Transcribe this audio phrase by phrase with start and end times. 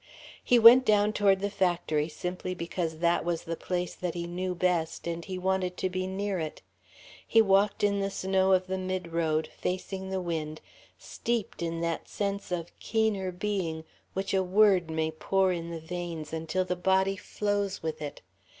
[0.43, 4.55] He went down toward the factory simply because that was the place that he knew
[4.55, 6.63] best, and he wanted to be near it.
[7.27, 10.59] He walked in the snow of the mid road, facing the wind,
[10.97, 13.83] steeped in that sense of keener being
[14.13, 18.21] which a word may pour in the veins until the body flows with it.